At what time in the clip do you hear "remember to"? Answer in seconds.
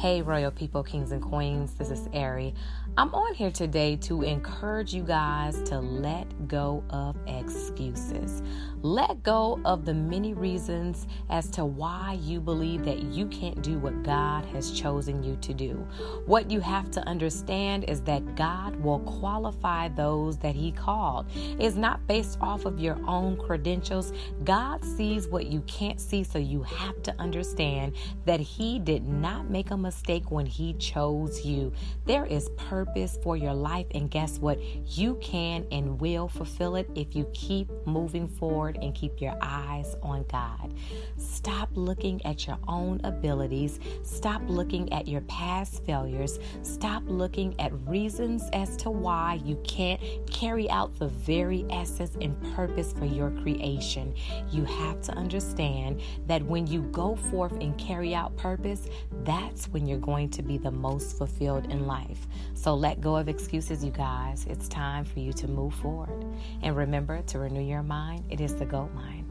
66.76-67.38